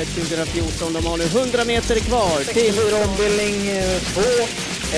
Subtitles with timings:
[0.00, 0.92] Elitloppet 2014.
[0.92, 2.74] De har nu 100 meter kvar till...
[2.74, 3.56] 64 ombildning
[4.14, 4.20] 2.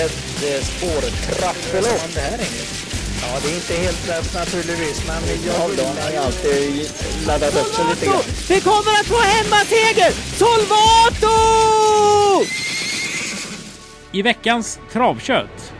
[0.02, 2.14] Ett eh, spårtrappelopp.
[2.14, 2.92] Det här är
[3.23, 6.91] Ja, det är inte helt lätt naturligtvis, men jag har alltid
[7.26, 8.23] laddat upp sig lite grann.
[8.48, 10.11] Vi kommer att få hemmaseger!
[10.37, 11.37] Solvato!
[14.12, 15.73] I veckans travkött.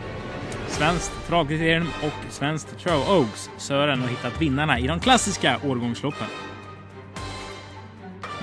[0.69, 3.49] Svenskt travkriterium och Svenskt Trav Oaks.
[3.57, 6.27] Sören har hittat vinnarna i de klassiska årgångsloppen.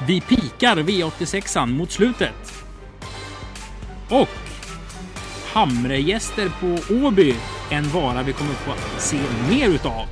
[0.07, 2.65] Vi pikar V86an mot slutet.
[4.11, 4.29] Och
[5.55, 7.35] Hamregäster på Åby.
[7.71, 9.21] En vara vi kommer få se
[9.51, 10.07] mer utav.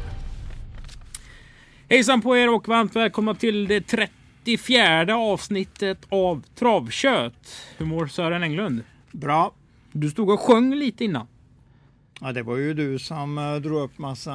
[1.89, 7.67] Hejsan på er och varmt välkomna till det 34 avsnittet av Travkött.
[7.77, 8.83] Hur mår Sören Englund?
[9.13, 9.53] Bra.
[9.93, 11.27] Du stod och sjöng lite innan.
[12.21, 14.33] Ja, det var ju du som uh, drog upp massa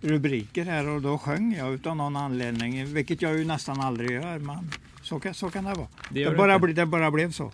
[0.00, 4.38] rubriker här och då sjöng jag utan någon anledning, vilket jag ju nästan aldrig gör.
[4.38, 4.70] Men
[5.02, 5.86] så kan, så kan det vara.
[6.10, 7.52] Det Det, bara, bli, det bara blev så.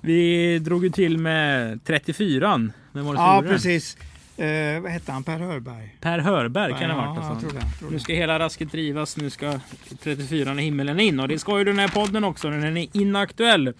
[0.00, 3.96] Vi drog ju till med 34 Vem var det som Ja, precis.
[4.36, 5.24] Eh, vad hette han?
[5.24, 5.96] Per Hörberg?
[6.00, 7.18] Per Hörberg kan det ha varit.
[7.18, 7.40] Alltså.
[7.40, 7.78] tror det.
[7.78, 9.16] Tror Nu ska hela rasket drivas.
[9.16, 9.60] Nu ska
[10.02, 11.20] 34 i himmelen in.
[11.20, 12.50] Och det ska ju den här podden också.
[12.50, 13.72] Den är inaktuell.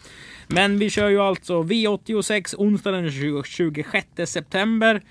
[0.46, 5.02] Men vi kör ju alltså V86 onsdag den 20 26 september.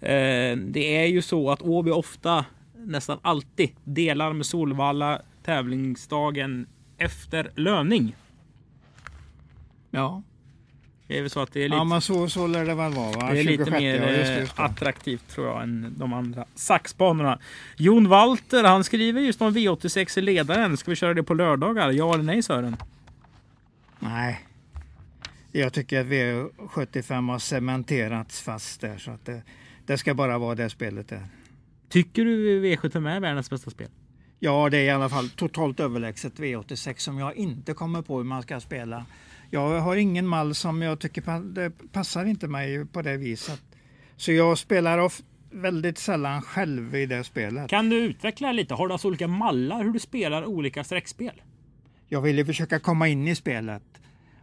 [0.00, 2.44] Eh, det är ju så att Åby ofta,
[2.76, 6.66] nästan alltid, delar med Solvalla tävlingsdagen
[6.98, 8.16] efter löning.
[9.90, 10.22] Ja.
[11.06, 12.92] Det är väl så att det är lite ja, men så, så lär det väl
[12.92, 13.12] vara.
[13.12, 13.32] Va?
[13.32, 14.62] Det är lite 26, mer ja, just eh, just det.
[14.62, 17.38] attraktivt tror jag än de andra saxbanorna.
[17.76, 20.76] Jon Walter, han skriver just om V86 i ledaren.
[20.76, 21.90] Ska vi köra det på lördagar?
[21.90, 22.76] Ja eller nej Sören?
[23.98, 24.40] Nej.
[25.52, 28.98] Jag tycker att V75 har cementerats fast där.
[28.98, 29.42] Så att det,
[29.88, 31.26] det ska bara vara det spelet där.
[31.88, 33.88] Tycker du V75 är världens bästa spel?
[34.38, 38.24] Ja, det är i alla fall totalt överlägset V86 som jag inte kommer på hur
[38.24, 39.06] man ska spela.
[39.50, 43.62] Jag har ingen mall som jag tycker det passar inte mig på det viset.
[44.16, 47.70] Så jag spelar of, väldigt sällan själv i det spelet.
[47.70, 48.74] Kan du utveckla lite?
[48.74, 51.42] Har du alltså olika mallar hur du spelar olika streckspel?
[52.06, 53.82] Jag vill ju försöka komma in i spelet.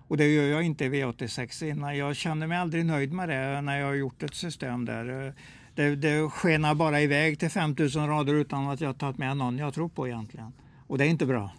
[0.07, 1.97] Och det gör jag inte i V86 innan.
[1.97, 5.33] Jag känner mig aldrig nöjd med det när jag har gjort ett system där.
[5.75, 9.57] Det, det skenar bara iväg till 5000 rader utan att jag har tagit med någon
[9.57, 10.53] jag tror på egentligen.
[10.87, 11.51] Och det är inte bra.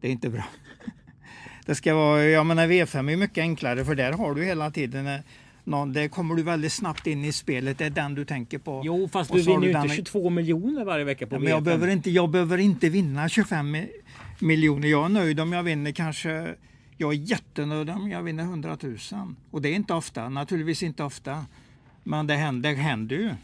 [0.00, 0.44] Det är inte bra.
[1.66, 5.06] Det ska vara, jag menar V5 är mycket enklare för där har du hela tiden
[5.06, 5.20] eh,
[5.64, 7.78] någon, där kommer du väldigt snabbt in i spelet.
[7.78, 8.82] Det är den du tänker på.
[8.84, 11.60] Jo, fast du vinner ju inte den- 22 miljoner varje vecka på Ja, men jag,
[11.60, 11.64] V5.
[11.64, 13.88] behöver inte, jag behöver inte vinna 25 mi-
[14.38, 14.88] miljoner.
[14.88, 16.54] Jag är nöjd om jag vinner kanske...
[16.96, 18.98] Jag är jättenöjd om jag vinner 100 000.
[19.50, 21.46] Och det är inte ofta, naturligtvis inte ofta.
[22.02, 23.34] Men det händer, det händer ju.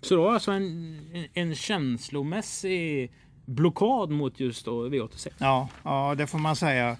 [0.00, 3.12] Så du har alltså en, en känslomässig
[3.44, 5.28] blockad mot just då V86?
[5.38, 6.96] Ja, ja, det får man säga.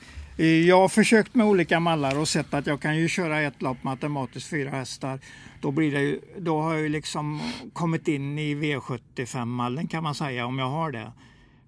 [0.67, 3.83] Jag har försökt med olika mallar och sett att jag kan ju köra ett lopp
[3.83, 5.21] matematiskt fyra hästar.
[5.61, 7.41] Då, blir det ju, då har jag ju liksom
[7.73, 11.13] kommit in i V75-mallen kan man säga om jag har det.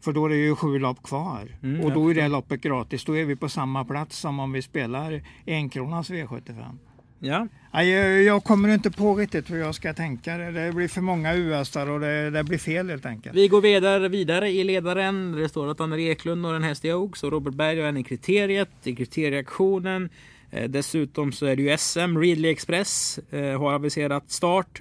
[0.01, 3.05] För då är det ju sju lopp kvar Mm, och då är det loppet gratis.
[3.05, 6.79] Då är vi på samma plats som om vi spelar en kronas V75.
[7.21, 7.47] Ja.
[7.73, 10.37] Jag, jag kommer inte på riktigt hur jag ska tänka.
[10.37, 13.37] Det blir för många US-ar och det, det blir fel helt enkelt.
[13.37, 15.33] Vi går vidare, vidare i ledaren.
[15.33, 17.97] Det står att André Eklund har en häst i Oaks och Robert Berg har en
[17.97, 20.09] i kriteriet, i kriterieaktionen.
[20.51, 24.81] Eh, dessutom så är det ju SM, Ridley Express eh, har aviserat start.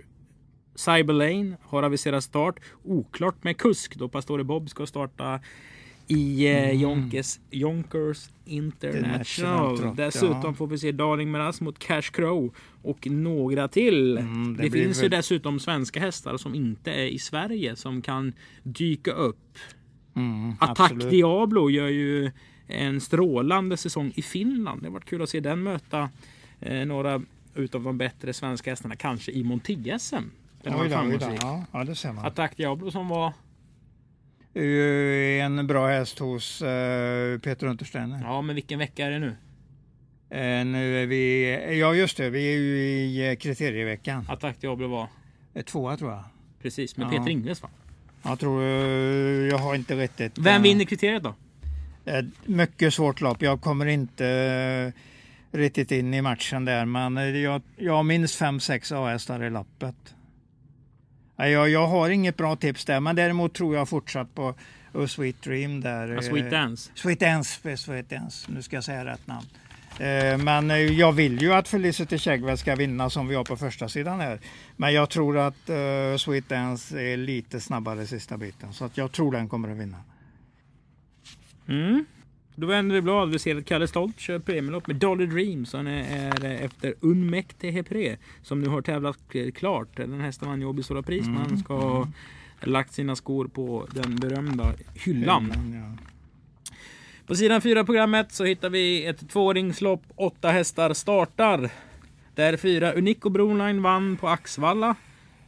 [0.80, 2.60] Cyberlane har aviserat start.
[2.84, 5.40] Oklart med kusk då Pastore Bob ska starta
[6.08, 9.72] i eh, Jonkers, Jonkers International.
[9.72, 10.54] International Dessutom ja.
[10.54, 14.18] får vi se Darling Meras mot Cash Crow och några till.
[14.18, 18.02] Mm, det det finns ju väl- dessutom svenska hästar som inte är i Sverige som
[18.02, 19.58] kan dyka upp.
[20.16, 21.10] Mm, Attack absolut.
[21.10, 22.32] Diablo gör ju
[22.68, 24.82] en strålande säsong i Finland.
[24.82, 26.10] Det har varit kul att se den möta
[26.60, 27.22] eh, några
[27.56, 28.96] utav de bättre svenska hästarna.
[28.96, 30.24] Kanske i Monti-SM.
[30.64, 30.90] Den då.
[30.90, 31.40] framgångsrik.
[31.42, 32.26] Ja, ja, det ser man.
[32.26, 33.34] Attack Diablo som var
[34.54, 36.68] en bra häst hos uh,
[37.40, 38.22] Peter Untersteiner.
[38.24, 39.36] Ja, men vilken vecka är det nu?
[40.32, 44.26] Eh, nu är vi, ja just det, vi är ju i eh, kriterieveckan.
[44.30, 45.08] Attack Diablo var
[45.54, 46.24] Eh, Tvåa tror jag.
[46.62, 47.12] precis med Ja.
[47.12, 47.70] Peter Ingves va?
[48.24, 48.68] Jag tror, eh,
[49.50, 50.38] jag har inte riktigt.
[50.38, 51.36] Vem eh, vinner kriteriet då?
[52.46, 53.42] Mycket svårt lopp.
[53.42, 58.96] Jag kommer inte eh, riktigt in i matchen där, men eh, jag, jag minst 5-6
[59.06, 59.96] A-hästar i loppet.
[61.48, 64.56] Jag, jag har inget bra tips där, men däremot tror jag fortsatt på
[64.94, 66.08] A Sweet Dream där.
[66.08, 66.92] Ja, eh, Sweet Dance.
[66.96, 68.52] Sweet Dance, Sweet Dance.
[68.52, 69.46] Nu ska jag säga rätt namn.
[70.00, 73.58] Eh, Men eh, jag vill ju att Felicity Chegwell ska vinna som vi har på
[73.58, 74.40] första sidan här.
[74.78, 78.74] Men jag tror att eh, Sweet Dance är lite snabbare sista biten.
[78.74, 79.98] Så att jag tror den kommer att vinna.
[81.68, 82.06] Mm.
[82.60, 83.32] Då vänder vi blad.
[83.32, 85.74] Vi ser att Kalle Stolt kör premielopp med Dolly Dreams.
[85.74, 89.18] Han är, efter Unmäktige Hepré som nu har tävlat
[89.56, 89.88] klart.
[89.96, 91.26] Den hästen vann jobb i Stora Pris.
[91.26, 92.08] Men han ska ha
[92.62, 94.74] lagt sina skor på den berömda
[95.06, 95.52] hyllan.
[95.74, 96.06] Ja.
[97.28, 100.04] På sidan 4 programmet så hittar vi ett tvåringslopp.
[100.16, 101.70] Åtta hästar startar.
[102.36, 104.96] Där fyra Unico Broline vann på Axvalla.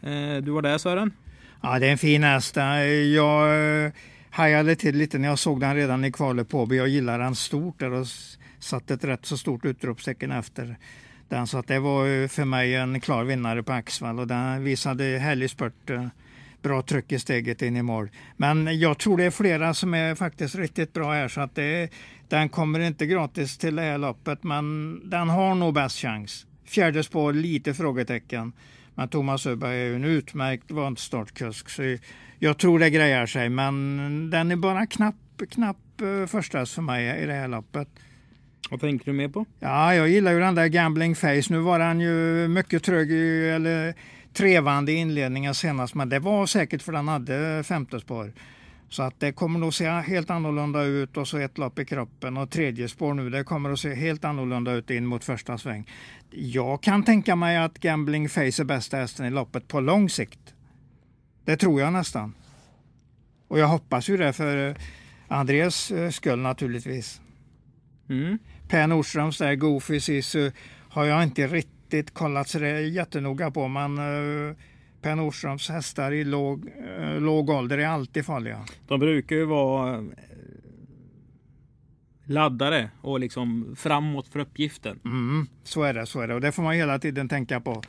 [0.01, 1.11] Eh, Du var där Sören?
[1.61, 2.55] Ja, det är en fin häst.
[3.13, 3.91] Jag
[4.31, 6.77] hajade till lite när jag såg den redan i kvalet på Åby.
[6.77, 10.77] Jag gillar den stort där och satte satt ett rätt så stort utropstecken efter
[11.29, 11.47] den.
[11.47, 15.49] Så att det var för mig en klar vinnare på Axvall och den visade härlig
[15.49, 15.89] spurt.
[15.89, 16.07] Eh,
[16.61, 18.09] bra tryck i steget in i mål.
[18.37, 21.89] Men jag tror det är flera som är faktiskt riktigt bra här så att det,
[22.29, 26.45] den kommer inte gratis till det här loppet men den har nog bäst chans.
[26.65, 28.53] Fjärde spår, lite frågetecken.
[29.01, 31.97] Men Thomas Öberg är ju en utmärkt voltstartkusk så
[32.39, 33.49] jag tror det grejar sig.
[33.49, 35.15] Men den är bara knapp,
[35.49, 37.87] knapp eh, första för mig i det här loppet.
[38.69, 39.45] Vad tänker du mer på?
[39.59, 41.43] Ja, jag gillar ju den där Gambling Face.
[41.49, 43.11] Nu var han ju mycket trög,
[43.55, 43.93] eller
[44.33, 48.33] trevande i inledningen senast, men det var säkert för den hade femte spår.
[48.91, 52.37] Så att det kommer nog se helt annorlunda ut och så ett lopp i kroppen
[52.37, 55.89] och tredje spår nu, det kommer att se helt annorlunda ut in mot första sväng.
[56.29, 60.53] Jag kan tänka mig att Gambling Face är bästa hästen i loppet på lång sikt.
[61.45, 62.33] Det tror jag nästan.
[63.47, 64.75] Och jag hoppas ju det för eh,
[65.27, 67.21] Andres eh, skull naturligtvis.
[68.09, 68.39] Mm.
[68.67, 70.51] Per Nordströms där, Goofy Sisu,
[70.89, 73.67] har jag inte riktigt kollat så det är jättenoga på.
[73.67, 74.55] Men uh,
[75.01, 78.65] Per Nordströms hästar i låg, eh, låg ålder är alltid farliga.
[78.87, 80.03] De brukar ju vara eh,
[82.25, 84.99] laddare och liksom framåt för uppgiften.
[85.05, 86.33] Mm, så är det, så är det.
[86.33, 87.81] Och det får man hela tiden tänka på.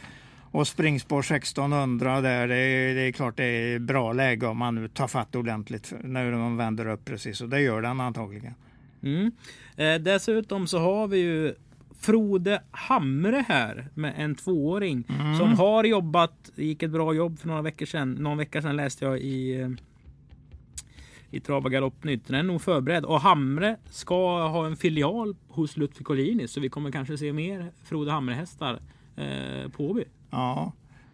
[0.52, 4.74] Och springspår 1600 där, det är, det är klart det är bra läge om man
[4.74, 7.40] nu tar fatt ordentligt när man vänder upp precis.
[7.40, 8.54] Och det gör den antagligen.
[9.02, 9.32] Mm.
[9.76, 11.54] Eh, dessutom så har vi ju
[12.02, 15.04] Frode Hamre här med en tvååring
[15.38, 18.12] som har jobbat, gick ett bra jobb för några veckor sedan.
[18.12, 19.68] Någon vecka sedan läste jag i eh,
[21.32, 22.26] i Trav och Galoppnytt.
[22.26, 26.68] Den är nog förberedd och Hamre ska ha en filial hos Lutfi Collini så vi
[26.68, 28.80] kommer kanske se mer Frode Hamre hästar
[29.16, 30.04] eh, på Åby.
[30.30, 30.72] Ja.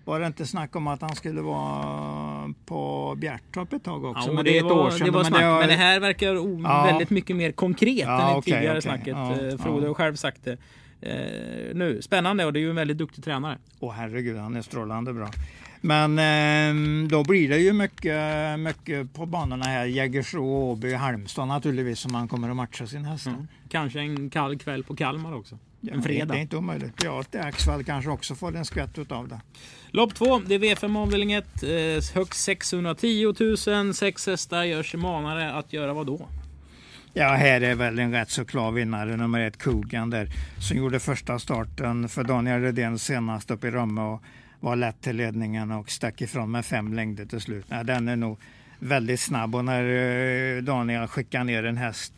[0.09, 4.29] Var det inte snack om att han skulle vara på Bjärtorp ett tag också?
[4.29, 5.07] Ja, men det, det är ett var, år sedan.
[5.07, 6.35] det var men snack, har- men det här verkar
[6.65, 6.85] Ja.
[6.87, 8.83] väldigt mycket mer konkret Ja, än okej, tidigare okej.
[8.83, 9.07] snacket.
[9.17, 9.89] Ja, Eh, Frode ja.
[9.89, 10.53] har själv sagt det.
[11.01, 13.59] Eh, nu, spännande och det är ju en väldigt duktig tränare.
[13.81, 15.29] Åh herregud, han är strålande bra.
[15.81, 19.85] Men eh, då blir det ju mycket, mycket på banorna här.
[19.87, 23.31] Jägersro, Åby, Halmstad naturligtvis som man kommer att matcha sin hästar.
[23.31, 23.49] Mm.
[23.69, 25.59] Kanske en kall kväll på Kalmar också.
[25.83, 26.35] En fredag.
[26.35, 27.05] Det är inte omöjligt.
[27.05, 29.41] Ja, att Axvall kanske också får en skvätt utav det.
[29.91, 31.63] Lopp två, det är V5 avdelning 1.
[31.63, 31.69] Eh,
[32.15, 33.35] högst 610
[33.67, 33.95] 000.
[33.95, 36.29] Sex hästar gör sig manare att göra vad då?
[37.13, 40.29] Ja, här är väl en rätt så klar vinnare, nummer ett, Kogan där,
[40.61, 44.23] som gjorde första starten för Daniel Redén senast upp i Römme och
[44.61, 47.67] var lätt till ledningen och stack ifrån med fem längder till slut.
[47.69, 48.39] Ja, den är nog
[48.79, 49.85] väldigt snabb och när
[50.57, 52.13] eh, Daniel skickar ner en häst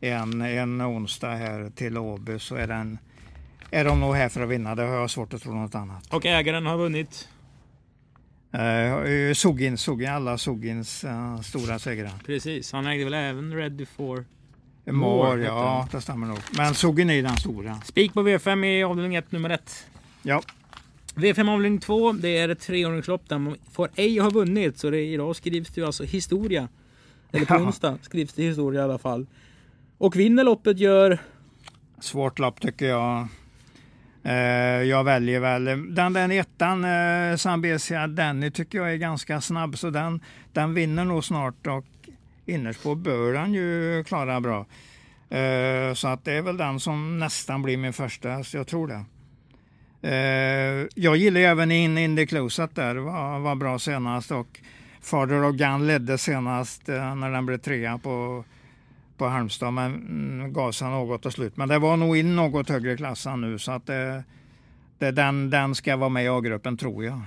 [0.00, 2.98] en, en onsdag här till Åby så är, den,
[3.70, 4.74] är de nog här för att vinna.
[4.74, 6.14] Det har jag svårt att tro något annat.
[6.14, 7.28] Och ägaren har vunnit.
[8.54, 12.12] Uh, Sogin, Sogin, alla Sogins eh, stora segrar.
[12.26, 14.24] Precis, han ägde väl även Ready for
[15.38, 16.38] heter ja det stämmer nog.
[16.56, 17.80] Men Sogin är den stora.
[17.84, 19.86] Spik på V5 i avdelning 1 nummer 1.
[20.22, 20.42] Ja.
[21.14, 24.78] V5 avdelning 2, det är ett treåringslopp där man får ej ha vunnit.
[24.78, 26.68] Så det, idag skrivs det ju alltså historia.
[27.32, 27.60] Eller på Ja.
[27.60, 29.26] onsdag skrivs det historia i alla fall.
[29.98, 31.18] Och vinner loppet gör...
[32.00, 33.28] Svårt lopp tycker jag.
[34.22, 34.34] Eh,
[34.82, 39.78] jag väljer väl eh, den där ettan, eh, Zambesia Denny tycker jag är ganska snabb
[39.78, 40.20] så den,
[40.52, 41.84] den vinner nog snart och
[42.46, 44.66] innerst på bör den ju klara bra.
[45.38, 48.88] Eh, så att det är väl den som nästan blir min första, så jag tror
[48.88, 49.04] det.
[50.08, 54.60] Eh, jag gillar ju även in in the closet där, var, var bra senast och
[55.00, 58.44] Father of Gun ledde senast eh, när den blev trea på
[59.18, 61.56] på Halmstad men mm, sig något till slut.
[61.56, 64.24] Men det var nog in något högre klassan nu så att det,
[64.98, 67.20] det, den, den ska vara med i A-gruppen tror jag.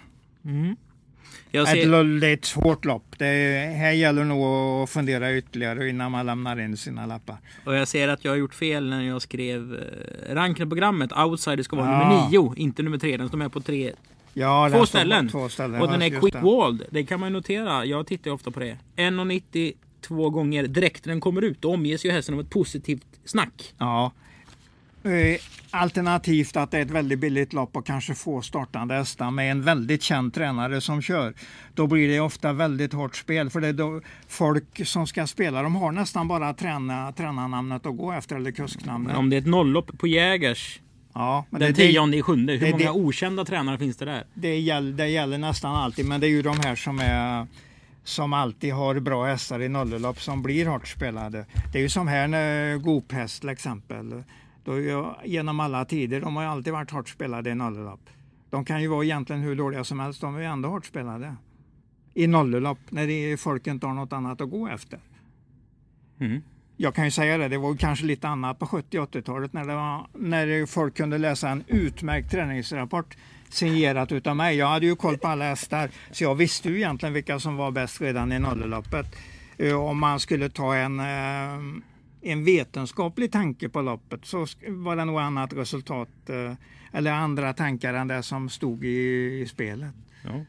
[1.52, 3.06] Jag ser, Ett, det är ett svårt lopp.
[3.18, 7.38] Det är, här gäller nog att fundera ytterligare innan man lämnar in sina lappar.
[7.66, 11.12] och jag ser att jag har gjort fel när jag skrev eh, ranken i programmet.
[11.18, 12.10] Outsider ska vara Ja.
[12.10, 13.18] nummer 9, inte nummer 3.
[13.18, 13.94] Den står med på tre,
[14.34, 15.30] Ja, två ställen.
[15.30, 15.82] Två ställen.
[15.82, 16.84] Och den är quick walled.
[16.90, 17.86] Det kan man notera.
[17.86, 18.78] Jag tittar ofta på det.
[18.96, 21.62] 1,90 två gånger direkt när den kommer ut.
[21.62, 23.74] Då omges ju hästen av ett positivt snack.
[23.78, 24.12] Ja.
[25.74, 29.62] Alternativt att det är ett väldigt billigt lopp och kanske få startande hästar med en
[29.62, 31.34] väldigt känd tränare som kör.
[31.76, 35.62] Då blir det ofta väldigt hårt spel för det är då folk som ska spela
[35.64, 39.08] de har nästan bara träna, tränarnamnet att gå efter eller kusknamnet.
[39.08, 40.80] Men om det är ett nolllopp på Jägers
[41.14, 44.24] Ja, men den tionde i sjunde, hur det- många det- okända tränare finns det där?
[44.34, 47.48] det, gäller, det gäller nästan alltid men det är ju de här som är
[48.04, 51.46] som alltid har bra hästar i nollelopp som blir hårt spelade.
[51.72, 54.24] Det är ju som här när Gophäst till exempel.
[54.64, 54.80] Då,
[55.24, 58.10] genom alla tider, de har ju alltid varit hårt spelade i nollelopp.
[58.50, 61.36] De kan ju vara egentligen hur dåliga som helst, de är ju ändå hårt spelade.
[62.14, 65.00] I nollelopp, när folk inte har något annat att gå efter.
[66.20, 66.42] Mm.
[66.78, 69.76] Jag kan ju säga det, det var kanske lite annat på 70 80-talet när, det
[69.76, 73.18] var, när folk kunde läsa en utmärkt träningsrapport
[73.54, 74.58] signerat utav mig.
[74.58, 77.72] Jag hade ju koll på alla hästar så jag visste ju egentligen vilka som var
[77.72, 79.16] bäst redan i nolleloppet.
[79.58, 81.82] Eh, Om man skulle ta en, eh,
[82.22, 86.54] en vetenskaplig tanke på loppet så var det nog annat resultat eh,
[86.94, 89.94] eller andra tankar än det som stod i, i spelet.
[90.24, 90.46] Ja.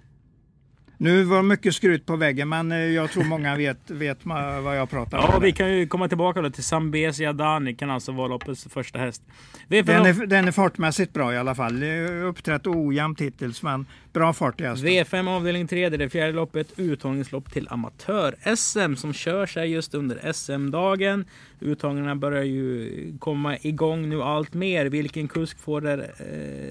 [1.02, 4.18] Nu var mycket skryt på väggen men eh, jag tror många vet, vet
[4.62, 5.24] vad jag pratar om.
[5.32, 8.98] Ja, vi kan ju komma tillbaka då till Zambezi Dani kan alltså vara loppets första
[8.98, 9.22] häst.
[9.68, 11.80] V5 Den är, den är fartmässigt bra i alla fall.
[11.80, 14.88] Det Uppträtt ojämnt hittills men bra fart i hästen.
[14.88, 16.78] V5 avdelning 3, det är det fjärde loppet.
[16.78, 21.24] Uttagningslopp till amatör-SM som körs här just under SM-dagen.
[21.60, 24.86] Uttagningarna börjar ju komma igång nu allt mer.
[24.86, 25.96] Vilken kusk får eh,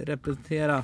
[0.06, 0.84] representera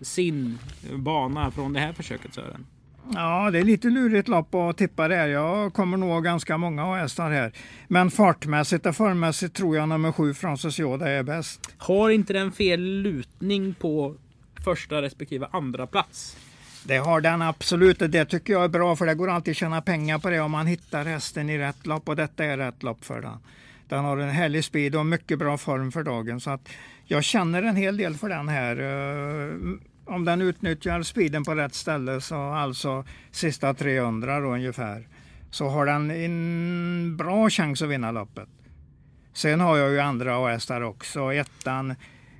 [0.00, 0.58] sin
[0.96, 2.66] bana från det här försöket Sören?
[3.14, 5.28] Ja, det är lite lurigt lopp att tippa det här.
[5.28, 7.52] Jag kommer nog ha ganska många hästar här.
[7.88, 11.74] Men fartmässigt och formmässigt tror jag nummer sju Francis Yoda är bäst.
[11.78, 14.14] Har inte den fel lutning på
[14.64, 16.36] första respektive andra plats?
[16.84, 19.56] Det har den absolut och det tycker jag är bra för det går alltid att
[19.56, 22.82] tjäna pengar på det om man hittar hästen i rätt lopp och detta är rätt
[22.82, 23.38] lopp för den.
[23.88, 26.68] Den har en härlig speed och mycket bra form för dagen så att
[27.04, 28.76] jag känner en hel del för den här.
[30.04, 35.08] Om den utnyttjar speeden på rätt ställe så alltså sista 300 då ungefär
[35.50, 38.48] så har den en bra chans att vinna loppet.
[39.32, 41.32] Sen har jag ju andra hästar också.
[41.32, 41.94] Ettan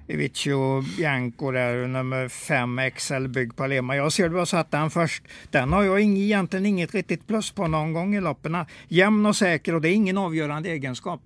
[0.06, 3.96] Vicio Bianco där, nummer 5 XL Bygg Palema.
[3.96, 5.22] Jag ser du har satt den först.
[5.50, 8.56] Den har jag egentligen inget riktigt plus på någon gång i loppen.
[8.88, 11.20] Jämn och säker och det är ingen avgörande egenskap.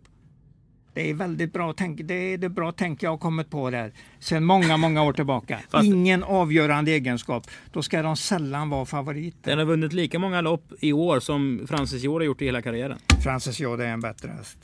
[0.96, 2.00] Det är väldigt bra tänk.
[2.04, 3.92] Det är det bra tänk jag har kommit på där.
[4.18, 5.60] Sen många, många år tillbaka.
[5.70, 7.46] Fast- Ingen avgörande egenskap.
[7.72, 9.50] Då ska de sällan vara favoriter.
[9.50, 12.62] Den har vunnit lika många lopp i år som Francis Jord har gjort i hela
[12.62, 12.98] karriären.
[13.22, 14.58] Francis Jod är en bättre häst.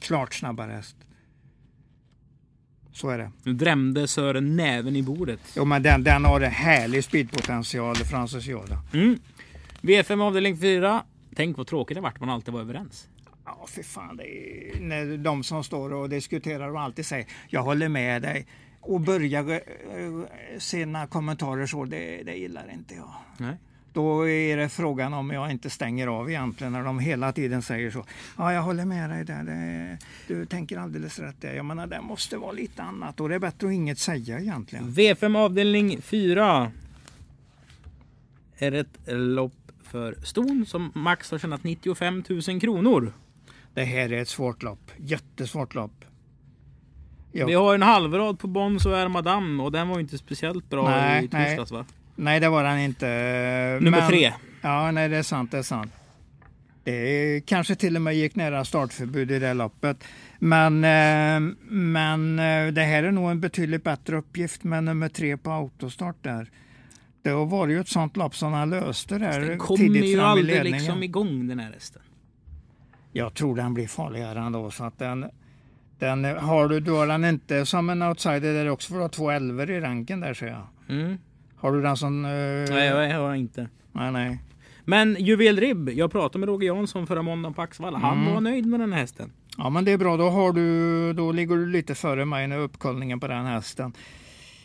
[0.00, 0.96] Klart snabbare häst.
[2.92, 3.30] Så är det.
[3.42, 5.40] Nu drämde Sören näven i bordet.
[5.56, 8.78] Jo, men den, den har en härlig speedpotential, Francis Yoda.
[8.92, 9.18] Mm.
[9.82, 11.02] V5 avdelning 4.
[11.36, 13.08] Tänk vad tråkigt det vart man alltid var överens.
[13.58, 14.16] Ja, för fan.
[14.16, 18.46] Det är när de som står och diskuterar och alltid säger jag håller med dig
[18.80, 23.14] och börjar eh, sina kommentarer så, det, det gillar inte jag.
[23.38, 23.56] Nej.
[23.92, 27.90] Då är det frågan om jag inte stänger av egentligen när de hela tiden säger
[27.90, 28.04] så.
[28.38, 29.42] Ja, jag håller med dig där.
[29.44, 31.54] Det, du tänker alldeles rätt där.
[31.54, 34.90] Jag menar, det måste vara lite annat och det är bättre att inget säga egentligen.
[34.90, 36.72] V5 avdelning 4.
[38.58, 43.12] Är ett lopp för ston som max har tjänat 95 000 kronor.
[43.74, 44.90] Det här är ett svårt lopp.
[44.98, 46.04] Jättesvårt lopp.
[47.32, 47.46] Ja.
[47.46, 50.90] Vi har en halvrad på Bonzo Air Madame och den var ju inte speciellt bra
[50.90, 51.48] Nej, i nej.
[51.48, 51.84] torsdags va?
[52.16, 53.06] Nej, det var han inte.
[53.80, 54.32] Nummer Men- tre.
[54.62, 55.50] Ja, nej, det är sant.
[55.50, 55.92] Det är sant.
[56.84, 60.04] Det är, kanske till och med gick nära startförbud i det loppet.
[60.38, 65.36] Men, eh, men eh, det här är nog en betydligt bättre uppgift med nummer tre
[65.36, 66.50] på autostart där.
[67.22, 70.24] Det varit ju ett sånt lopp som han löste där Den kommer tidigt ju fram
[70.26, 70.78] i aldrig ledningen.
[70.82, 72.02] liksom igång den här hästen.
[73.12, 74.70] Jag tror den blir farligare ändå.
[74.70, 75.26] Så att den,
[75.98, 79.08] den, har du, du har den inte som en outsider där också för du har
[79.08, 80.66] två elver i ranken där ser jag.
[80.88, 81.18] Mm.
[81.56, 82.24] Har du den som...
[82.24, 83.68] eh, Nej, jag har inte.
[83.92, 84.38] nej, nej.
[84.84, 87.98] Men Juvelribb, jag pratade med Roger Jansson förra måndagen på Axevalla.
[87.98, 88.34] Han Mm.
[88.34, 89.32] var nöjd med den här hästen.
[89.56, 92.58] Ja men det är bra, då, har du, då ligger du lite före mig när
[92.58, 93.92] uppkollningen på den hästen.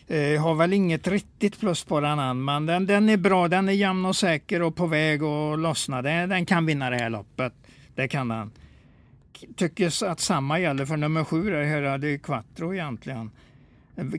[0.08, 3.70] Eh, har väl inget riktigt plus på den än, men den, den är bra, den
[3.70, 6.02] är jämn och säker och på väg att lossna.
[6.02, 7.54] Den, den kan vinna det här loppet.
[7.96, 8.52] Det kan den.
[9.56, 13.32] Tycker att samma gäller för nummer sju, det här är det Quattro egentligen.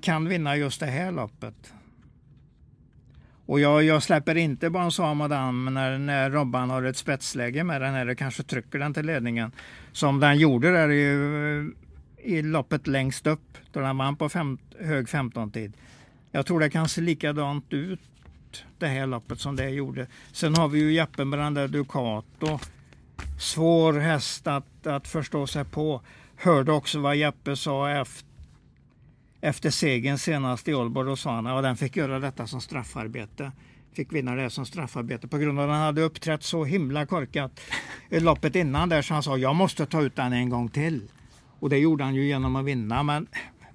[0.03, 1.73] Kan vinna just det här loppet.
[3.47, 7.65] Och jag, jag släpper inte bara en Sam Madame när, när Robban har ett spetsläge
[7.65, 9.53] med den här och kanske trycker den till ledningen.
[9.93, 11.05] Som den gjorde där i,
[12.25, 15.73] eh, i loppet längst upp då den vann på fem, hög 15-tid.
[16.31, 18.01] Jag tror det kan se likadant ut
[18.79, 20.07] det här loppet som det gjorde.
[20.33, 22.59] Sen har vi ju Jeppe med den där Ducato.
[23.39, 26.01] Svår häst att, att förstå sig på.
[26.37, 28.29] hörde också vad Jeppe sa efter,
[29.41, 31.09] efter segern senast i Ålborg.
[31.09, 33.53] Då sa han att den fick göra detta som straffarbete.
[33.93, 37.61] Fick vinna det som straffarbete på grund av att han hade uppträtt så himla korkat
[38.11, 41.03] i loppet innan där så han sa jag måste ta ut den en gång till.
[41.61, 43.27] Och det gjorde han ju genom att vinna men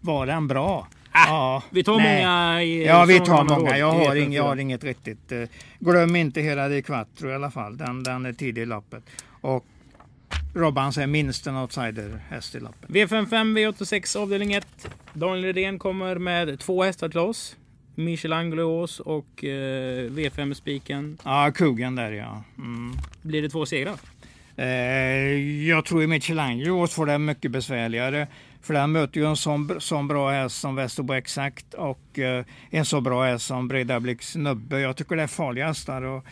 [0.02, 0.88] var den bra?
[1.14, 2.24] Äh, ja, vi tar nej.
[2.24, 2.64] många.
[2.64, 3.78] I, ja, vi tar många.
[3.78, 5.32] Jag har, ing, jag har inget riktigt.
[5.32, 5.44] Eh,
[5.80, 7.78] glöm inte hela de Quattro i alla fall.
[7.78, 9.04] Den, den är tidig i loppet.
[9.42, 9.66] Och
[10.54, 12.90] Robban säger minst en outsider-häst i loppet.
[12.90, 14.68] V55 V86 avdelning 1.
[15.14, 17.56] Daniel Redén kommer med två hästar till oss.
[17.96, 21.18] Michelangelo och eh, V5-spiken.
[21.24, 22.44] Ja, kuggen där ja.
[22.58, 22.94] Mm.
[23.22, 23.96] Blir det två segrar?
[24.56, 24.68] Eh,
[25.68, 28.28] jag tror Michelangelo får det mycket besvärligare.
[28.62, 32.86] För den möter ju en sån, sån bra häst som Västerbo Exakt och eh, en
[32.86, 34.80] så bra häst som Bredabliks Nubbe.
[34.80, 36.02] Jag tycker det är farliga hästar.
[36.02, 36.26] Och,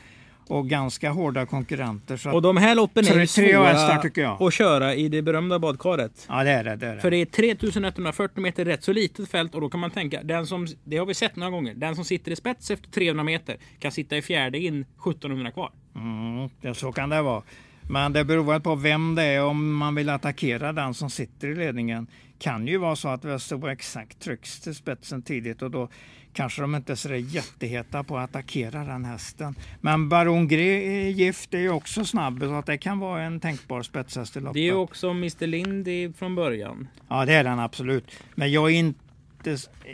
[0.50, 2.34] och ganska hårda konkurrenter.
[2.34, 6.26] och de här loppen är svåra att köra i det berömda badkaret.
[6.30, 6.76] Ja det är det.
[6.76, 7.02] det, är det.
[7.02, 10.48] För det är 3140 meter rätt så litet fält och då kan man tänka, den
[10.48, 13.58] som, det har vi sett några gånger, den som sitter i spets efter 300 meter
[13.80, 15.72] kan sitta i fjärde in 1700 kvar.
[15.96, 17.44] Mm, ja, så kan det vara.
[17.82, 21.56] Men det beror på vem det är om man vill attackera den som sitter i
[21.56, 22.08] ledningen.
[22.40, 25.90] Kan ju vara så att Västerbo exakt trycks till spetsen tidigt och då
[26.34, 29.56] kanske de inte är så jätteheta på att attackera den hästen.
[29.82, 34.38] Men Baron gift är ju också snabb så att det kan vara en tänkbar spetshäst
[34.38, 34.54] i loppet.
[34.54, 36.88] Det är ju också Mr Lindy från början.
[37.08, 38.12] Ja det är den absolut.
[38.36, 39.00] Men jag är inte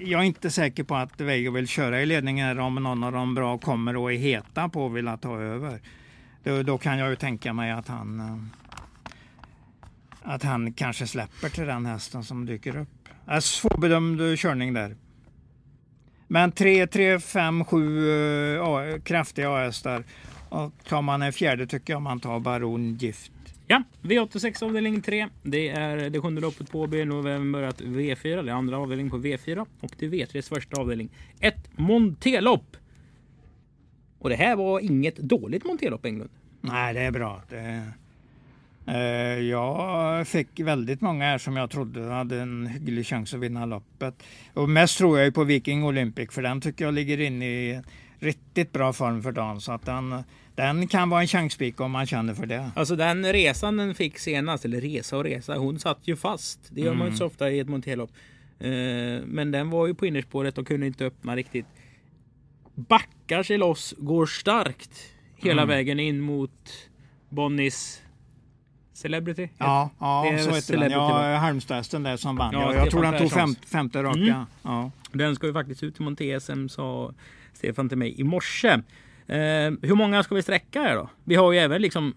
[0.02, 3.36] jag är inte säker på att Veijo vill köra i ledningen om någon av de
[3.36, 5.82] bra kommer och är heta på och vill ta över.
[6.44, 8.66] Då, då kan jag ju tänka mig att han eh,
[10.22, 13.10] att han kanske släpper till den hästen som dyker upp.
[13.42, 14.96] Svårbedömd körning där.
[16.36, 20.04] Men 3, 3, 5, 7 uh, kraftiga A-hästar.
[20.50, 23.32] Och tar man en fjärde tycker jag man tar Baron Gift.
[23.68, 25.28] Ja, V86 avdelning 3.
[25.44, 27.06] Det är det sjunde loppet på B.
[27.06, 28.44] Nu har vi börjat V4.
[28.44, 29.66] Det är andra avdelning på V4.
[29.80, 31.10] Och det är V3s första avdelning.
[31.40, 32.78] Ett montelopp.
[34.20, 36.32] Och det här var inget dåligt montelopp Englund.
[36.62, 37.42] Nej, det är bra.
[37.50, 37.92] Det
[39.50, 44.24] jag fick väldigt många här som jag trodde hade en hygglig chans att vinna loppet.
[44.54, 47.82] Och mest tror jag på Viking Olympic för den tycker jag ligger inne i
[48.20, 49.62] riktigt bra form för dagen.
[49.62, 50.24] Så att den,
[50.56, 52.72] den kan vara en chanspik om man känner för det.
[52.76, 56.60] Alltså den resan den fick senast, eller resa och resa, hon satt ju fast.
[56.70, 57.00] Det gör mm.
[57.00, 58.12] man inte så ofta i ett monterlopp.
[58.60, 58.70] Eh,
[59.26, 61.66] men den var ju på innerspåret och kunde inte öppna riktigt.
[62.76, 64.92] Backar sig loss, går starkt
[65.36, 65.76] hela mm.
[65.76, 66.90] vägen in mot
[67.30, 68.02] Bonnis
[68.96, 69.50] Celebrity?
[69.58, 70.92] Ja, ja så heter den.
[70.92, 72.54] Ja, Halmstadhästen där som vann.
[72.54, 74.20] Ja, jag tror den tog fem, femte raka.
[74.20, 74.46] Mm.
[74.62, 74.92] Ja.
[75.12, 77.14] Den ska ju faktiskt ut till Monté-SM sa
[77.54, 78.70] Stefan till mig i morse.
[79.28, 81.10] Eh, hur många ska vi sträcka här då?
[81.24, 82.14] Vi har ju även liksom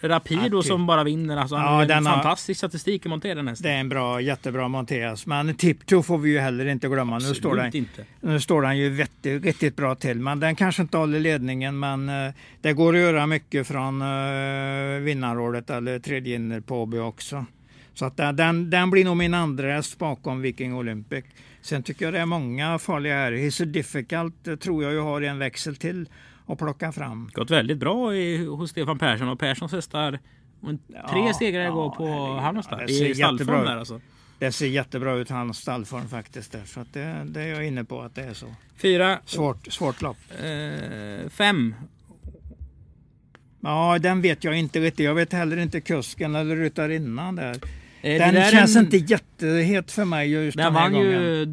[0.00, 1.36] Rapido ja, som bara vinner.
[1.36, 5.26] Alltså, han har en fantastisk statistik i monté den Det är en bra, jättebra monteras.
[5.26, 7.18] Men Tipto får vi ju heller inte glömma.
[7.18, 8.04] nu står, den, inte.
[8.20, 10.20] nu står den ju vettig, riktigt bra till.
[10.20, 11.78] Men den kanske inte håller ledningen.
[11.78, 16.98] Men uh, det går att göra mycket från uh, vinnarrådet eller tredje inner på Åby
[16.98, 17.44] också.
[17.94, 21.24] Så att den, den blir nog min andra häst bakom Viking Olympic.
[21.62, 23.32] Sen tycker jag det är många farliga här.
[23.32, 26.08] He's difficult eh, tror jag ju har en växel till
[26.46, 27.30] att plocka fram.
[27.34, 30.18] Gått väldigt bra i, hos Stefan Persson och Perssons hästar
[31.10, 34.00] tre ja, segrar igår ja, på Halmstad ja, i stallform där alltså.
[34.38, 36.64] Det ser jättebra ut hans stallform faktiskt där.
[36.64, 38.46] Så det, det är jag inne på att det är så.
[38.76, 39.18] Fyra.
[39.24, 40.16] Svårt, svårt lopp.
[40.30, 41.74] Eh, fem.
[43.60, 45.04] Ja, den vet jag inte riktigt.
[45.04, 47.56] Jag vet heller inte kusken eller ryttarinnan där.
[48.02, 48.84] Eh, den känns en...
[48.84, 51.10] inte jättehet för mig just den, den här vann gången.
[51.10, 51.46] ju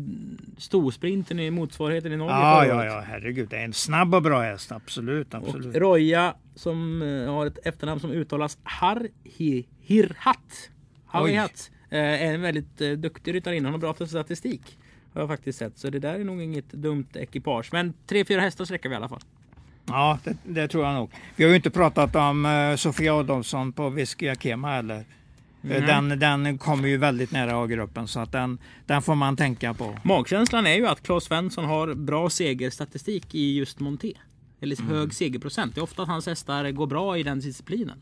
[0.57, 3.49] storsprinten i motsvarigheten i Norge Ja, ja, ja, herregud.
[3.49, 4.71] Det är en snabb och bra häst.
[4.71, 5.75] Absolut, absolut.
[5.75, 10.69] Och Roja som uh, har ett efternamn som uttalas Harhirhat.
[11.05, 11.71] Harhihat.
[11.93, 13.71] Uh, är en väldigt duktig ryttarinna.
[13.71, 14.77] Hon har bra statistik.
[15.13, 15.77] Har jag faktiskt sett.
[15.77, 17.69] Så det där är nog inget dumt ekipage.
[17.71, 19.21] Men tre, fyra hästar sträcker vi i alla fall.
[19.85, 21.11] Ja, det, det, tror jag nog.
[21.35, 25.05] Vi har ju inte pratat om Sofia Adolfsson på Whisky Akema heller.
[25.71, 26.19] Mm.
[26.19, 29.97] Den, den kommer ju väldigt nära A-gruppen så att den, den får man tänka på.
[30.03, 34.13] Magkänslan är ju att Claes Svensson har bra segerstatistik i just Monté.
[34.61, 34.91] Eller mm.
[34.91, 35.75] hög segerprocent.
[35.75, 38.01] Det är ofta att hans hästar går bra i den disciplinen.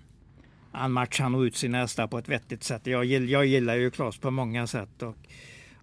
[0.71, 2.87] Han matchar nog ut sina hästar på ett vettigt sätt.
[2.87, 5.01] Jag, jag gillar ju Claes på många sätt.
[5.01, 5.15] Och,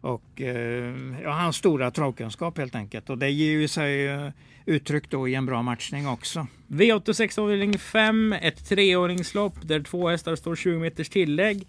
[0.03, 3.11] och eh, ja, hans stora travkunskap helt enkelt.
[3.11, 4.29] Och det ger ju sig eh,
[4.67, 6.47] uttryck då i en bra matchning också.
[6.69, 11.67] V86 avdelning 5, ett treåringslopp där två hästar står 20 meters tillägg.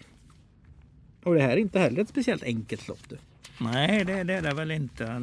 [1.23, 3.17] Och det här är inte heller ett speciellt enkelt lopp du.
[3.57, 5.21] Nej, det, det är det väl inte.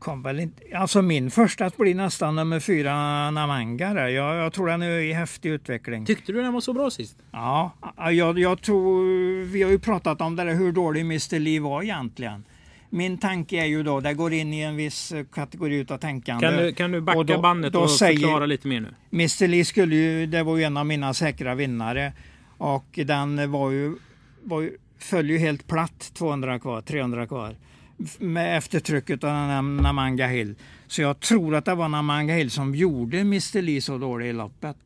[0.00, 4.10] Kom väl inte, alltså min första blir nästan nummer fyra Namanga.
[4.10, 6.06] Jag, jag tror den är i häftig utveckling.
[6.06, 7.16] Tyckte du den var så bra sist?
[7.32, 7.72] Ja,
[8.12, 11.82] jag, jag tror, vi har ju pratat om det där, hur dålig Mr Lee var
[11.82, 12.44] egentligen.
[12.90, 16.46] Min tanke är ju då, det går in i en viss kategori utav tänkande.
[16.48, 18.88] Kan du, kan du backa Och då- bandet då och förklara lite mer nu?
[19.12, 22.12] Mr Lee skulle ju, det var ju en av mina säkra vinnare.
[22.58, 23.94] Och den var ju,
[24.42, 27.56] var ju, föll ju helt platt 200 kvar, 300 kvar.
[28.18, 30.54] Med eftertrycket av Namanga Hill.
[30.86, 34.32] Så jag tror att det var Namanga Hill som gjorde Mr Lee så dålig i
[34.32, 34.76] loppet.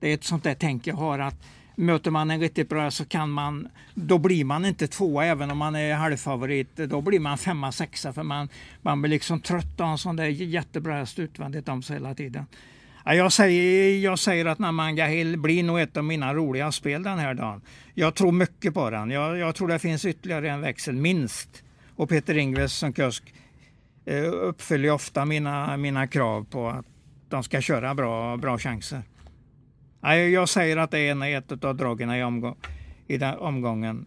[0.00, 1.44] Det är ett sånt där tänk jag har att
[1.78, 5.58] möter man en riktigt bra så kan man, då blir man inte tvåa även om
[5.58, 6.76] man är halvfavorit.
[6.76, 8.48] Då blir man femma, sexa för man,
[8.82, 12.46] man blir liksom trött av en sån där jättebra häst utvändigt om sig hela tiden.
[13.04, 17.02] Ja, jag, säger, jag säger att Namanga Hill blir nog ett av mina roliga spel
[17.02, 17.60] den här dagen.
[17.94, 19.10] Jag tror mycket på den.
[19.10, 21.62] Jag, jag tror det finns ytterligare en växel, minst.
[21.98, 23.34] Och Peter Ingves som kusk
[24.04, 26.86] eh, uppfyller ofta mina, mina krav på att
[27.28, 29.02] de ska köra bra, bra chanser.
[30.32, 32.56] Jag säger att det är ett av dragen i, omgång,
[33.06, 34.06] i den omgången.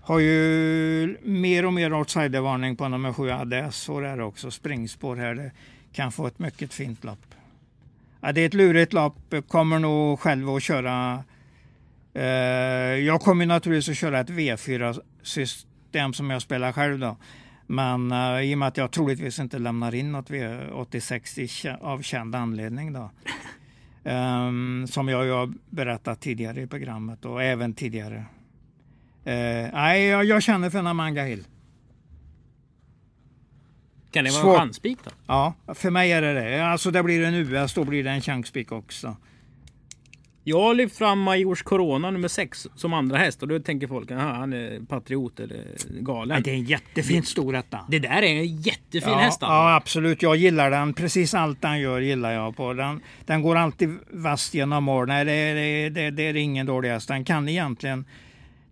[0.00, 4.50] Har ju mer och mer outsidervarning på nummer sju ADS och där också.
[4.50, 5.34] Springspår här.
[5.34, 5.52] Det
[5.92, 7.34] kan få ett mycket fint lopp.
[8.20, 9.34] Ja, det är ett lurigt lopp.
[9.48, 11.24] Kommer nog själv att köra.
[12.14, 12.24] Eh,
[13.06, 15.71] jag kommer naturligtvis att köra ett V4-system.
[15.92, 17.16] V4-system som jag spelar själv då.
[17.66, 21.80] Men eh, i och med att jag troligtvis inte lämnar in något V86 i kä-
[21.80, 23.10] av känd anledning då.
[24.04, 28.24] Ehm, som jag ju har berättat tidigare i programmet och även tidigare.
[29.24, 31.44] Eh, nej, jag, jag känner för Namanga Hill.
[34.10, 34.54] Kan det vara Svårt.
[34.54, 35.10] en chanspik då?
[35.26, 36.66] Ja, för mig är det det.
[36.66, 39.16] Alltså det blir en US, då blir det en chanspik också.
[40.44, 44.10] Jag har lyft fram Majors Corona nummer 6 som andra häst och då tänker folk
[44.10, 45.64] att han är patriot eller
[46.00, 46.28] galen.
[46.28, 47.80] Nej, det är en jättefint stor etta.
[47.88, 49.42] Det där är en jättefin ja, häst.
[49.42, 49.54] alltså.
[49.54, 50.22] ja, absolut.
[50.22, 50.94] Jag gillar den.
[50.94, 53.00] Precis allt han gör gillar jag på den.
[53.26, 55.08] Den går alltid vast genom mål.
[55.08, 57.08] Nej, det, det, det, det är ingen dålig häst.
[57.08, 58.04] Den kan egentligen,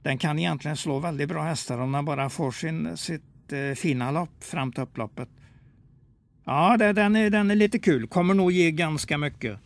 [0.02, 4.10] den kan egentligen slå väldigt bra hästar om den bara får sin, sitt eh, fina
[4.10, 5.28] lopp fram till upploppet.
[6.44, 8.06] Ja, det, den, är, den är lite kul.
[8.08, 9.58] Kommer nog ge ganska mycket.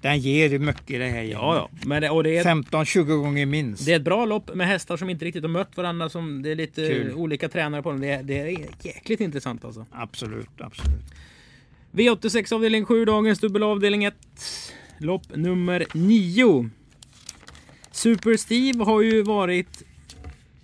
[0.00, 1.68] Den ger mycket det här Ja, ja.
[1.86, 3.86] Men det, och det är, 15-20 gånger minst.
[3.86, 6.08] det är ett bra lopp med hästar som inte riktigt har mött varandra.
[6.08, 7.12] Som det är lite Kul.
[7.14, 8.00] olika tränare på dem.
[8.00, 8.46] Det, är- det är
[8.82, 9.86] jäkligt intressant alltså.
[9.90, 11.00] Absolut, absolut.
[11.92, 14.14] V86 avdelning 7, dagens dubbelavdelning 1.
[14.98, 16.70] Lopp nummer 9.
[17.92, 19.82] Super Steve har ju varit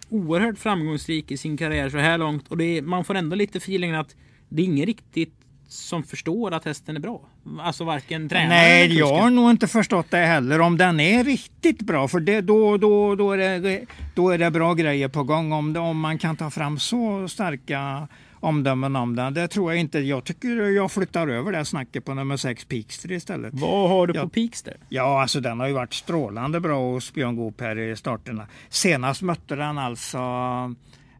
[0.08, 2.48] oerhört framgångsrik i sin karriär så här långt.
[2.48, 4.16] Och är, man får ändå lite feelingen att
[4.48, 5.34] det är ingen riktigt
[5.74, 7.20] som förstår att hästen är bra.
[7.60, 10.60] Alltså varken tränaren Nej, eller jag har nog inte förstått det heller.
[10.60, 14.50] Om den är riktigt bra, för det, då, då, då, är det, då är det
[14.50, 15.52] bra grejer på gång.
[15.52, 18.08] Om, det, om man kan ta fram så starka
[18.44, 19.34] omdömen om den.
[19.34, 19.98] Det tror jag inte.
[19.98, 23.54] Jag tycker jag flyttar över det snacket på nummer 6 Peakster istället.
[23.54, 24.76] Vad har du på Peaks där?
[24.88, 28.46] Ja, alltså den har ju varit strålande bra hos Björn Goop här i starterna.
[28.68, 30.18] Senast mötte den alltså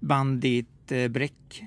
[0.01, 1.65] Bandit eh, Bräck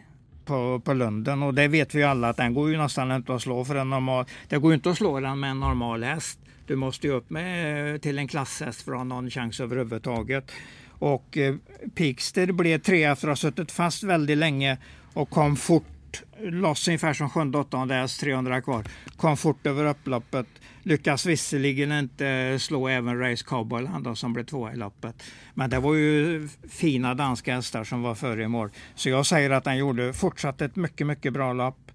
[0.48, 3.36] på, på Lunden och det vet vi ju alla att den går ju nästan inte
[3.36, 4.26] att slå för en normal.
[4.48, 6.40] Det går ju inte att slå den med en normal häst.
[6.68, 10.52] Du måste ju upp med till en klasshäst för att ha någon chans överhuvudtaget.
[11.00, 11.56] Och eh,
[11.96, 14.78] Pixter blev tre efter att ha suttit fast väldigt länge
[15.14, 15.97] och kom fort
[16.40, 18.86] loss ungefär som sjunde, åttonde häst, 300 alltså kvar.
[19.18, 20.48] Kom fort över upploppet.
[20.84, 25.24] Lyckas visserligen inte slå även Race Cowboyland då, som blev tvåa i loppet.
[25.54, 28.70] Men det var ju fina danska hästar som var före i mål.
[28.96, 31.92] Så jag säger att han gjorde fortsatt ett mycket, mycket bra lopp.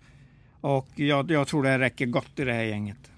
[0.60, 3.10] Och jag, jag tror det räcker gott i det här gänget.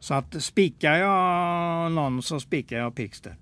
[0.00, 3.36] Så att spikar jag någon så spikar jag Pixter.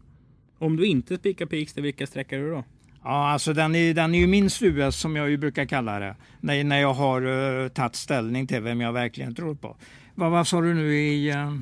[0.59, 2.65] Om du inte spikar Pixter, vilka sträckar du då?
[3.05, 6.17] Ja, alltså den är, den är ju minst US som jag ju brukar kalla det.
[6.41, 9.77] När, när jag har uh, tagit ställning till vem jag verkligen tror på.
[10.15, 11.31] Vad, vad sa du nu i...
[11.31, 11.55] eh,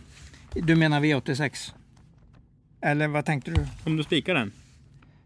[0.55, 1.73] du menar V86?
[2.81, 3.67] Eller vad tänkte du?
[3.85, 4.53] Om du spikar den?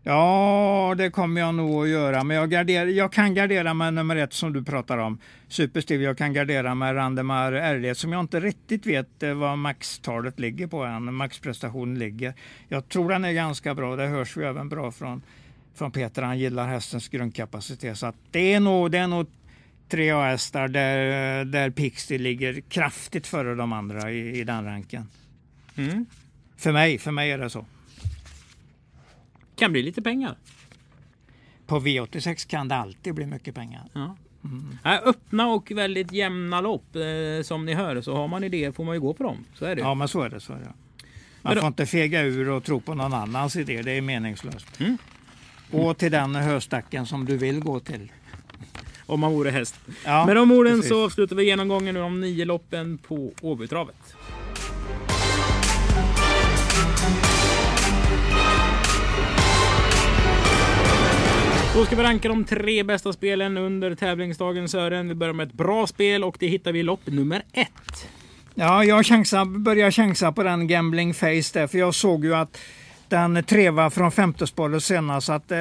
[0.03, 2.25] Ja, det kommer jag nog att göra.
[2.25, 5.19] Men jag, garderar, jag kan gardera med nummer ett som du pratar om.
[5.49, 6.03] Superstiv.
[6.03, 10.67] Jag kan gardera med Randemar RD som jag inte riktigt vet eh, vad maxtalet ligger
[10.67, 11.15] på än.
[11.15, 12.35] Maxprestationen ligger.
[12.69, 13.97] Jag tror den är ganska bra.
[13.97, 15.23] Det hörs ju även bra från,
[15.77, 16.23] från Peter.
[16.23, 17.99] Han gillar hästens grundkapacitet.
[17.99, 19.27] Så att det, är nog, det är nog
[19.89, 25.09] tre hästar där, där Pixie ligger kraftigt före de andra i, i den ranken.
[25.77, 26.07] Mm.
[26.57, 27.67] För mig, för mig är det så.
[29.57, 30.37] Kan bli lite pengar.
[31.67, 33.83] På V86 kan det alltid bli mycket pengar.
[33.93, 34.17] Ja.
[34.85, 36.97] Ja, öppna och väldigt jämna lopp.
[36.97, 39.45] Eh, som ni hör så har man idéer får man ju gå på dem.
[39.55, 39.81] Så är det.
[39.83, 40.41] Ja, men så är det.
[40.41, 40.63] Så är det.
[40.65, 40.73] Men
[41.43, 43.83] Man då- får inte fega ur och tro på någon annans idé.
[43.83, 44.81] Det är meningslöst.
[44.81, 44.99] Mm.
[45.71, 48.13] Gå till den höstacken som du vill gå till.
[49.07, 49.75] om man vore häst.
[50.05, 50.89] Ja, Med de orden precis.
[50.91, 53.97] så avslutar vi genomgången av de nio loppen på Åbytravet.
[61.75, 65.09] Då ska vi ranka de tre bästa spelen under tävlingsdagen Sören.
[65.09, 68.09] Vi börjar med ett bra spel och det hittar vi i lopp nummer ett.
[68.55, 72.59] Ja, jag chansar, börjar chansa på den Gambling Face där, för jag såg ju att
[73.11, 75.59] den trevar från femte spåret senast, så att eh,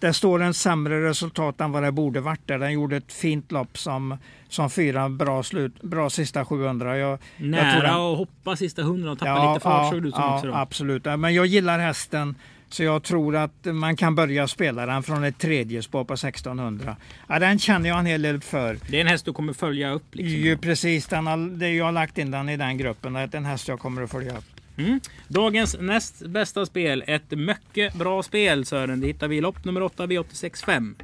[0.00, 2.40] det står en sämre resultat än vad det borde varit.
[2.48, 2.58] Där.
[2.58, 6.98] Den gjorde ett fint lopp som, som fyra, bra, slut, bra sista 700.
[6.98, 10.08] Jag, jag tror Nära den- att hoppa sista hundra och tappa lite fart såg det
[10.08, 10.46] ut som ja, också.
[10.46, 10.54] Då.
[10.54, 11.06] absolut.
[11.06, 12.34] Ja, Men jag gillar hästen.
[12.68, 16.96] Så jag tror att man kan börja spela den från ett tredje spår på 1600.
[17.28, 18.78] Ja, den känner jag en hel del för.
[18.88, 20.14] Det är en häst du kommer följa upp.
[20.14, 20.40] Liksom.
[20.40, 23.12] Ju precis, den har, det jag har lagt in den i den gruppen.
[23.12, 24.53] Det är en häst jag kommer att följa upp.
[24.76, 25.00] Mm.
[25.28, 27.04] Dagens näst bästa spel.
[27.06, 29.00] Ett mycket bra spel Sören.
[29.00, 30.94] Det hittar vi i lopp nummer 8 V865.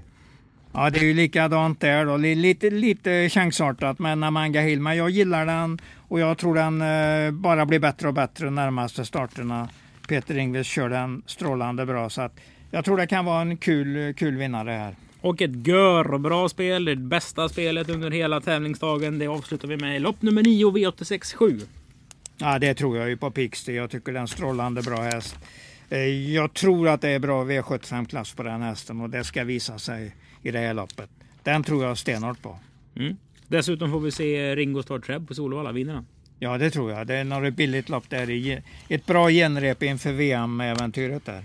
[0.72, 2.16] Ja, det är ju likadant där då.
[2.16, 5.78] Li- Lite, lite chansartat med Namanga Hill, men jag gillar den
[6.08, 9.68] och jag tror den eh, bara blir bättre och bättre närmaste starterna.
[10.08, 14.14] Peter Ingves kör den strålande bra så att jag tror det kan vara en kul,
[14.14, 14.94] kul vinnare här.
[15.20, 16.84] Och ett gör bra spel.
[16.84, 19.18] Det bästa spelet under hela tävlingsdagen.
[19.18, 21.60] Det avslutar vi med i lopp nummer 9 V867.
[22.40, 23.72] Ja, det tror jag ju på Pixter.
[23.72, 25.38] Jag tycker det är en strålande bra häst.
[25.90, 25.98] Eh,
[26.34, 30.14] Jag tror att det är bra V75-klass på den hästen och det ska visa sig
[30.42, 31.10] i det här loppet.
[31.42, 32.58] Den tror jag stenhårt på.
[32.96, 33.16] Mm.
[33.48, 35.72] Dessutom får vi se Ringo Starr Treb på Solvalla.
[35.72, 36.06] Vinner han?
[36.38, 37.06] Ja, det tror jag.
[37.06, 38.30] Det är något billigt lopp där.
[38.30, 41.44] i- Ett bra genrep inför VM-äventyret där.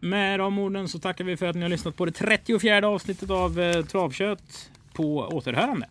[0.00, 3.30] Med de orden så tackar vi för att ni har lyssnat på det 34 avsnittet
[3.30, 4.70] av eh, Travkött.
[4.92, 5.86] På återhörande.